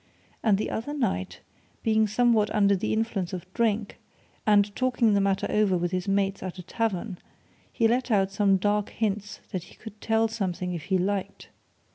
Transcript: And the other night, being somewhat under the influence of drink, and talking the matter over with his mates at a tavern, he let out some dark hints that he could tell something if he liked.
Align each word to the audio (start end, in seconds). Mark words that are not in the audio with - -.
And 0.41 0.57
the 0.57 0.71
other 0.71 0.95
night, 0.95 1.41
being 1.83 2.07
somewhat 2.07 2.49
under 2.55 2.75
the 2.75 2.91
influence 2.91 3.33
of 3.33 3.45
drink, 3.53 3.99
and 4.47 4.75
talking 4.75 5.13
the 5.13 5.21
matter 5.21 5.45
over 5.51 5.77
with 5.77 5.91
his 5.91 6.07
mates 6.07 6.41
at 6.41 6.57
a 6.57 6.63
tavern, 6.63 7.19
he 7.71 7.87
let 7.87 8.09
out 8.09 8.31
some 8.31 8.57
dark 8.57 8.89
hints 8.89 9.41
that 9.51 9.65
he 9.65 9.75
could 9.75 10.01
tell 10.01 10.27
something 10.27 10.73
if 10.73 10.85
he 10.85 10.97
liked. 10.97 11.49